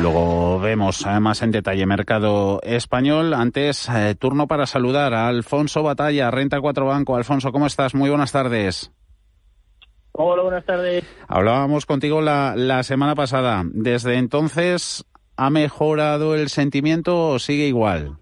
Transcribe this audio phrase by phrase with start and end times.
[0.00, 3.34] Luego vemos más en detalle mercado español.
[3.34, 7.16] Antes, eh, turno para saludar a Alfonso Batalla, Renta 4 Banco.
[7.16, 7.94] Alfonso, ¿cómo estás?
[7.94, 8.92] Muy buenas tardes.
[10.12, 11.04] Hola, buenas tardes.
[11.28, 13.62] Hablábamos contigo la, la semana pasada.
[13.66, 15.04] Desde entonces,
[15.36, 18.19] ¿ha mejorado el sentimiento o sigue igual?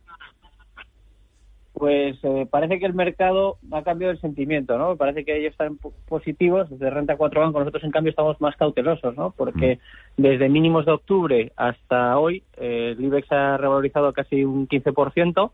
[1.78, 4.96] Pues eh, parece que el mercado ha cambiado el sentimiento, ¿no?
[4.96, 5.78] Parece que ellos están
[6.08, 9.32] positivos, desde Renta 4 Banco nosotros en cambio estamos más cautelosos, ¿no?
[9.36, 9.78] Porque
[10.16, 10.22] mm.
[10.22, 15.52] desde mínimos de octubre hasta hoy eh, el IBEX ha revalorizado casi un 15%,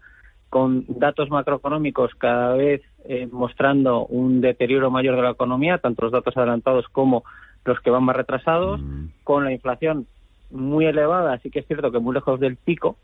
[0.48, 6.12] con datos macroeconómicos cada vez eh, mostrando un deterioro mayor de la economía, tanto los
[6.12, 7.25] datos adelantados como
[7.64, 9.06] los que van más retrasados, mm.
[9.25, 10.06] con la inflación
[10.54, 12.96] muy elevada, así que es cierto que muy lejos del pico,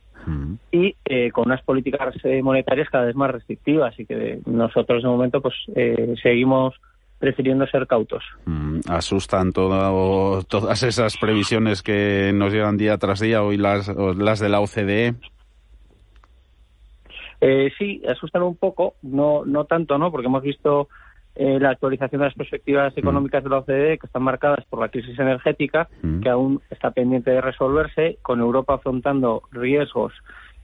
[0.71, 5.09] y eh, con unas políticas eh, monetarias cada vez más restrictivas, y que nosotros de
[5.09, 6.75] momento pues eh, seguimos
[7.19, 8.23] prefiriendo ser cautos.
[8.47, 14.49] Mm, asustan todas esas previsiones que nos llevan día tras día, hoy las, las de
[14.49, 15.15] la OCDE.
[17.79, 20.11] sí, asustan un poco, no, no tanto, ¿no?
[20.11, 20.89] Porque hemos visto
[21.37, 24.89] eh, la actualización de las perspectivas económicas de la OCDE, que están marcadas por la
[24.89, 25.89] crisis energética,
[26.23, 30.13] que aún está pendiente de resolverse, con Europa afrontando riesgos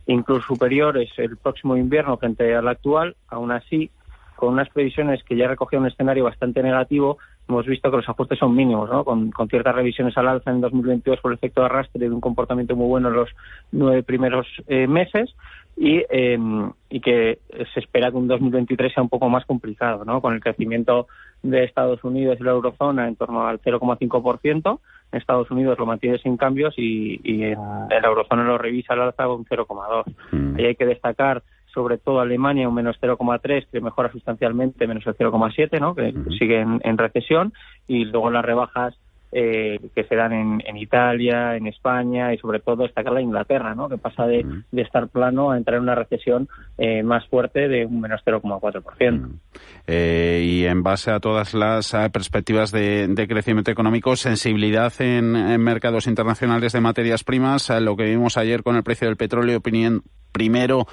[0.06, 3.90] incluso superiores el próximo invierno frente al actual, aún así,
[4.36, 8.38] con unas previsiones que ya recogían un escenario bastante negativo, hemos visto que los ajustes
[8.38, 9.04] son mínimos, ¿no?
[9.04, 12.76] con, ciertas revisiones al alza en 2022 por el efecto de arrastre de un comportamiento
[12.76, 13.30] muy bueno en los
[13.72, 15.34] nueve primeros eh, meses,
[15.76, 16.38] y, eh,
[16.88, 17.38] y que
[17.74, 20.20] se espera que un 2023 sea un poco más complicado, ¿no?
[20.20, 21.06] Con el crecimiento
[21.42, 24.80] de Estados Unidos y la eurozona en torno al 0,5%.
[25.12, 29.02] En Estados Unidos lo mantiene sin cambios y, y en, la eurozona lo revisa al
[29.02, 30.04] alza un 0,2.
[30.32, 30.56] Mm.
[30.56, 31.42] Ahí hay que destacar
[31.76, 35.94] sobre todo Alemania un menos 0,3 que mejora sustancialmente menos el 0,7 ¿no?
[35.94, 37.52] que sigue en, recesión
[37.86, 38.96] y luego las rebajas
[39.32, 43.88] eh, que se dan en, Italia, en España y sobre todo destacar la Inglaterra, ¿no?
[43.88, 48.00] que pasa de, estar plano a entrar en una recesión eh, más fuerte de un
[48.00, 49.28] menos 0,4%.
[49.86, 56.72] Eh, y en base a todas las perspectivas de, crecimiento económico, sensibilidad en, mercados internacionales
[56.72, 60.02] de materias primas, lo que vimos ayer con el precio del petróleo, opinión
[60.36, 60.86] primero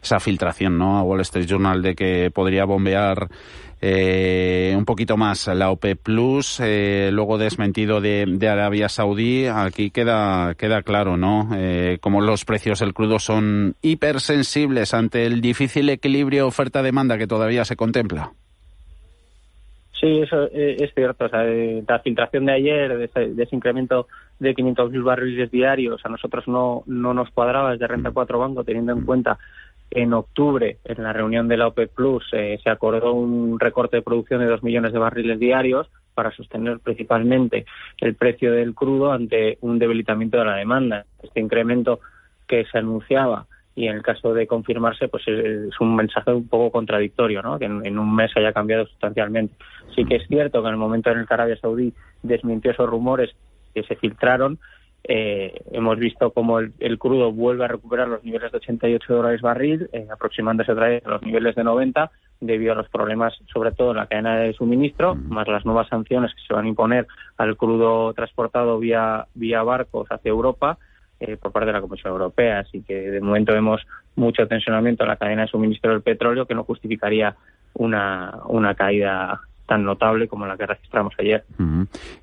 [0.00, 0.98] esa filtración ¿no?
[0.98, 3.28] a Wall Street Journal de que podría bombear
[3.86, 9.44] eh, un poquito más la OPE Plus, eh, luego desmentido de, Arabia Saudí.
[9.46, 11.50] Aquí queda, queda claro, ¿no?
[11.54, 17.66] Eh, como los precios del crudo son hipersensibles ante el difícil equilibrio oferta-demanda que todavía
[17.66, 18.32] se contempla.
[20.00, 21.28] Sí, eso es cierto.
[21.28, 24.06] la filtración de ayer, de ese, incremento
[24.38, 28.92] de 500.000 barriles diarios, a nosotros no, no nos cuadraba desde Renta 4 Banco, teniendo
[28.92, 29.38] en cuenta
[29.94, 34.02] en octubre, en la reunión de la OPEC Plus, eh, se acordó un recorte de
[34.02, 37.64] producción de dos millones de barriles diarios para sostener principalmente
[38.00, 41.06] el precio del crudo ante un debilitamiento de la demanda.
[41.22, 42.00] Este incremento
[42.46, 43.46] que se anunciaba
[43.76, 47.58] y en el caso de confirmarse, pues es un mensaje un poco contradictorio, ¿no?
[47.58, 49.54] Que en, un mes haya cambiado sustancialmente.
[49.94, 52.88] Sí que es cierto que en el momento en el que Arabia Saudí desmintió esos
[52.88, 53.34] rumores
[53.74, 54.58] que se filtraron,
[55.06, 59.88] eh, hemos visto cómo el, crudo vuelve a recuperar los niveles de 88 dólares barril,
[59.92, 62.10] eh, aproximándose otra vez a los niveles de 90,
[62.40, 65.28] debido a los problemas, sobre todo en la cadena de suministro, mm.
[65.28, 67.06] más las nuevas sanciones que se van a imponer
[67.36, 70.78] al crudo transportado vía, vía barcos hacia Europa
[71.20, 72.60] eh, por parte de la Comisión Europea.
[72.60, 76.54] Así que de momento vemos mucho tensionamiento en la cadena de suministro del petróleo que
[76.54, 77.36] no justificaría
[77.74, 81.44] una, una caída tan notable como la que registramos ayer.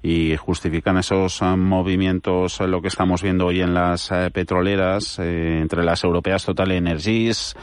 [0.02, 5.20] Y justifican esos eh, movimientos eh, lo que estamos viendo hoy en las eh, petroleras,
[5.20, 7.56] entre las europeas Total Energies,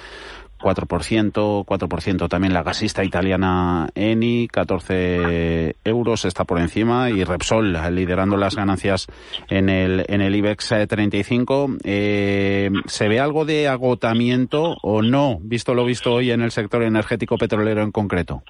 [0.59, 8.37] 4%, 4% también la gasista italiana Eni, 14 euros está por encima y Repsol liderando
[8.37, 9.07] las ganancias
[9.49, 11.77] en el, en el IBEX 35.
[11.85, 17.39] ¿Se ve algo de agotamiento o no, visto lo visto hoy en el sector energético
[17.39, 18.43] petrolero en concreto?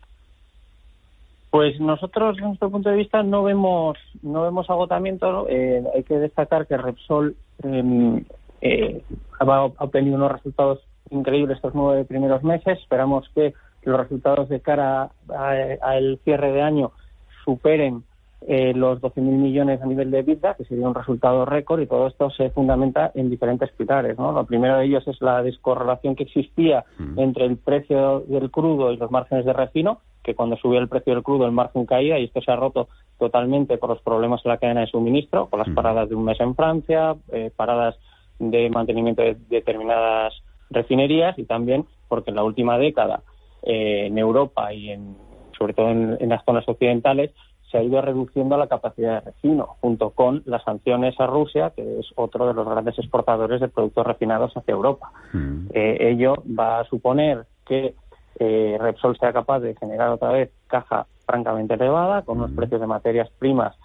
[1.50, 5.48] Pues nosotros, desde nuestro punto de vista, no vemos no vemos agotamiento.
[5.48, 8.24] Eh, hay que destacar que Repsol em,
[8.60, 9.02] eh,
[9.40, 10.80] ha, obtenido unos resultados
[11.10, 12.78] increíbles estos nueve primeros meses.
[12.78, 15.10] Esperamos que los resultados de cara
[15.80, 16.92] al cierre de año
[17.44, 18.04] superen
[18.46, 22.06] eh, los 12.000 millones a nivel de EBITDA, que sería un resultado récord, y todo
[22.06, 24.18] esto se fundamenta en diferentes pilares.
[24.18, 24.32] ¿no?
[24.32, 27.18] Lo primero de ellos es la descorrelación que existía mm.
[27.18, 31.14] entre el precio del crudo y los márgenes de refino, que cuando subía el precio
[31.14, 32.88] del crudo el margen caía y esto se ha roto
[33.18, 36.38] totalmente por los problemas en la cadena de suministro, con las paradas de un mes
[36.40, 37.96] en Francia, eh, paradas
[38.38, 40.34] de mantenimiento de determinadas
[40.70, 43.22] refinerías y también porque en la última década
[43.62, 45.16] eh, en Europa y en,
[45.58, 47.32] sobre todo en, las zonas occidentales
[47.70, 52.00] se ha ido reduciendo la capacidad de refino, junto con las sanciones a Rusia, que
[52.00, 55.12] es otro de los grandes exportadores de productos refinados hacia Europa.
[55.32, 55.66] Mm.
[55.74, 57.94] Eh, ello va a suponer que
[58.38, 62.56] eh, Repsol sea capaz de generar otra vez caja francamente elevada, con unos mm.
[62.56, 63.76] precios de materias primas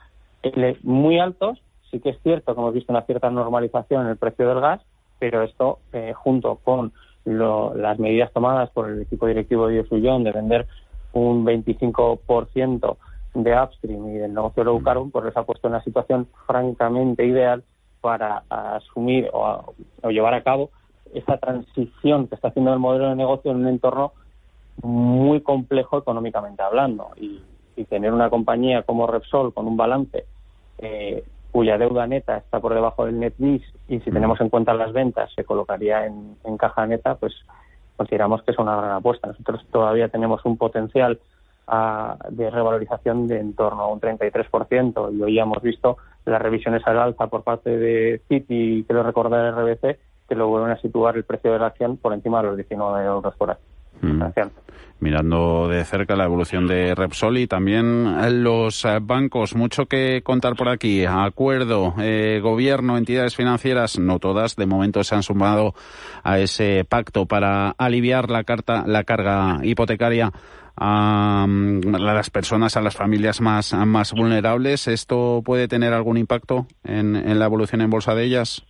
[0.83, 1.61] muy altos.
[1.91, 4.81] Sí que es cierto que hemos visto una cierta normalización en el precio del gas,
[5.19, 6.91] pero esto, eh, junto con
[7.25, 10.67] las medidas tomadas por el equipo directivo de Diosullón de vender
[11.13, 12.97] un 25%
[13.33, 17.25] de upstream y del negocio low carbon, pues les ha puesto en una situación francamente
[17.25, 17.63] ideal
[18.01, 19.73] para asumir o,
[20.09, 20.69] llevar a cabo
[21.13, 24.13] esta transición que está haciendo el modelo de negocio en un entorno
[24.81, 27.09] muy complejo económicamente hablando.
[27.17, 27.41] Y,
[27.89, 30.25] tener una compañía como Repsol con un balance
[30.77, 34.93] eh, cuya deuda neta está por debajo del net y si tenemos en cuenta las
[34.93, 37.33] ventas se colocaría en, en caja neta, pues
[37.97, 39.27] consideramos que es una gran apuesta.
[39.27, 41.19] Nosotros todavía tenemos un potencial
[42.29, 46.99] de revalorización de en torno a un 33% y hoy hemos visto las revisiones al
[46.99, 51.23] alza por parte de Citi y quiero recordar RBC que lo vuelven a situar el
[51.23, 53.72] precio de la acción por encima de los 19 euros por mm.
[54.21, 54.51] Acción.
[54.99, 60.55] Mirando de cerca la evolución de Repsol y también los eh, bancos, mucho que contar
[60.55, 61.03] por aquí.
[61.05, 65.75] Acuerdo, eh, gobierno, entidades financieras, no todas, de momento se han sumado
[66.23, 70.31] a ese pacto para aliviar la, carta, la carga hipotecaria
[70.75, 74.87] a, las personas, a las familias más, más vulnerables.
[74.87, 78.63] ¿Esto puede tener algún impacto en, la evolución en bolsa de ellas?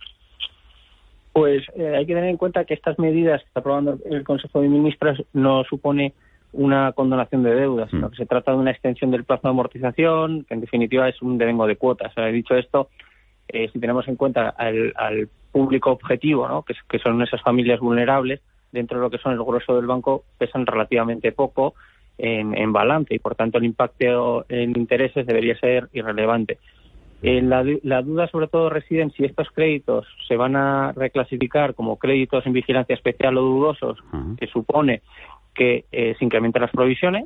[1.34, 4.60] Pues eh, hay que tener en cuenta que estas medidas que está aprobando el Consejo
[4.60, 6.14] de Ministros no supone
[6.52, 8.10] una condonación de deudas, sino mm.
[8.12, 11.36] que se trata de una extensión del plazo de amortización, que en definitiva es un
[11.36, 12.12] devengo de cuotas.
[12.16, 12.88] he dicho esto,
[13.48, 16.62] eh, si tenemos en cuenta al, público objetivo, ¿no?
[16.62, 18.40] que, que, son esas familias vulnerables,
[18.72, 21.74] dentro de lo que son el grueso del banco, pesan relativamente poco
[22.18, 26.58] en, balance y por tanto el impacto en intereses debería ser irrelevante.
[27.26, 31.96] Eh, la, duda sobre todo reside en si estos créditos se van a reclasificar como
[31.96, 33.98] créditos en vigilancia especial o dudosos,
[34.38, 35.00] que supone
[35.54, 37.24] que eh, se incrementen las provisiones,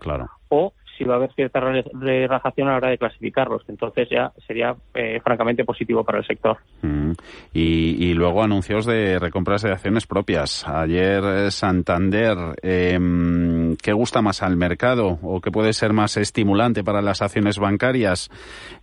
[0.50, 3.62] o si va a haber cierta relajación a la hora de clasificarlos.
[3.68, 6.58] Entonces ya sería eh, francamente positivo para el sector.
[6.82, 7.12] Mm.
[7.54, 10.66] Y, luego anuncios de recompras de acciones propias.
[10.66, 16.82] Ayer eh, Santander, em, ¿qué gusta más al mercado o qué puede ser más estimulante
[16.82, 18.28] para las acciones bancarias?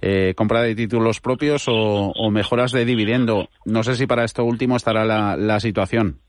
[0.01, 3.49] Eh, ¿Compra de títulos propios o, mejoras de dividendo?
[3.65, 6.19] No sé si para esto último estará la situación.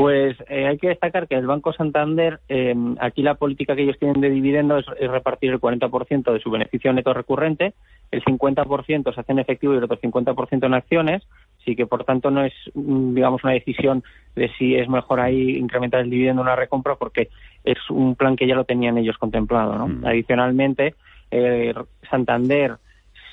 [0.00, 3.98] Pues eh, hay que destacar que el Banco Santander, eh, aquí la política que ellos
[3.98, 7.74] tienen de dividendo es, repartir el 40% de su beneficio neto recurrente,
[8.10, 11.22] el 50% se hace en efectivo y el otro 50% en acciones,
[11.66, 14.02] sí que por tanto no es, mm, digamos, una decisión
[14.34, 17.28] de si es mejor ahí incrementar el dividendo o una recompra, porque
[17.62, 19.76] es un plan que ya lo tenían ellos contemplado.
[19.76, 19.86] ¿no?
[19.86, 20.06] Mm.
[20.06, 20.94] Adicionalmente,
[21.30, 21.74] eh,
[22.08, 22.76] Santander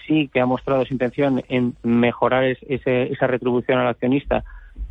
[0.05, 4.43] sí que ha mostrado su intención en mejorar esa retribución al accionista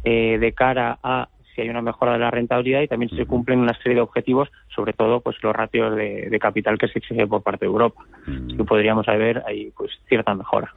[0.05, 3.75] de cara a si hay una mejora de la rentabilidad y también se cumplen una
[3.79, 7.64] serie de objetivos, sobre todo pues los ratios de, capital que se exige por parte
[7.64, 8.05] de Europa.
[8.25, 10.73] que podríamos ver ahí pues cierta mejora.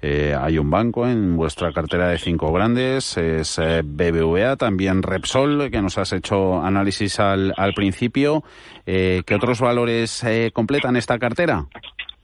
[0.00, 5.70] Eh, hay un banco en vuestra cartera de cinco grandes, es eh, BBVA, también Repsol,
[5.70, 8.42] que nos has hecho análisis al, al principio.
[8.86, 10.24] Eh, ¿Qué otros valores
[10.54, 11.66] completan esta cartera,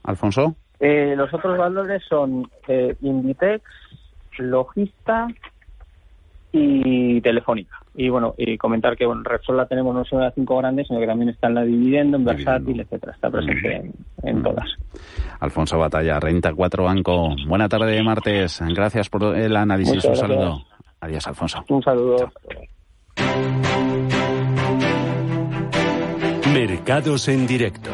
[0.02, 0.56] Alfonso?
[0.78, 2.50] los otros valores son
[3.00, 3.62] Inditex,
[4.38, 5.28] Logista,
[6.56, 7.78] y Telefónica.
[7.94, 10.86] Y bueno, y comentar que bueno, Repsol la tenemos no solo en las cinco grandes,
[10.86, 13.12] sino que también está en la Dividendo, en Versátil, etcétera.
[13.12, 13.90] Está presente
[14.22, 14.66] en, todas.
[15.40, 17.34] Alfonso Batalla, Renta 4 Banco.
[17.46, 18.62] Buena tarde de martes.
[18.74, 20.04] Gracias por el análisis.
[20.04, 20.62] Un saludo.
[21.00, 21.64] Adiós, Alfonso.
[21.68, 22.30] Un saludo.
[26.52, 27.90] Mercados en directo.